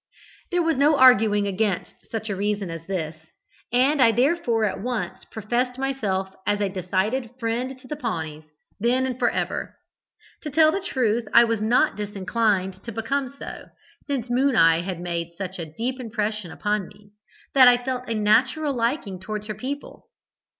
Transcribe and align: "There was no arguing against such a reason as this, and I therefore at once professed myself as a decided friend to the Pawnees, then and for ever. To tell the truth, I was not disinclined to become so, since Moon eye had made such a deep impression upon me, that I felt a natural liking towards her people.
"There 0.49 0.63
was 0.63 0.77
no 0.77 0.97
arguing 0.97 1.45
against 1.45 1.93
such 2.09 2.27
a 2.27 2.35
reason 2.35 2.71
as 2.71 2.87
this, 2.87 3.15
and 3.71 4.01
I 4.01 4.11
therefore 4.11 4.65
at 4.65 4.81
once 4.81 5.23
professed 5.25 5.77
myself 5.77 6.33
as 6.47 6.59
a 6.59 6.69
decided 6.69 7.29
friend 7.39 7.79
to 7.79 7.87
the 7.87 7.95
Pawnees, 7.95 8.45
then 8.79 9.05
and 9.05 9.19
for 9.19 9.29
ever. 9.29 9.75
To 10.41 10.49
tell 10.49 10.71
the 10.71 10.81
truth, 10.81 11.27
I 11.35 11.43
was 11.43 11.61
not 11.61 11.95
disinclined 11.97 12.83
to 12.83 12.91
become 12.91 13.35
so, 13.37 13.65
since 14.07 14.27
Moon 14.27 14.55
eye 14.55 14.81
had 14.81 14.99
made 14.99 15.35
such 15.37 15.59
a 15.59 15.71
deep 15.71 15.99
impression 15.99 16.49
upon 16.51 16.87
me, 16.87 17.11
that 17.53 17.67
I 17.67 17.77
felt 17.77 18.09
a 18.09 18.15
natural 18.15 18.73
liking 18.73 19.19
towards 19.19 19.45
her 19.45 19.53
people. 19.53 20.07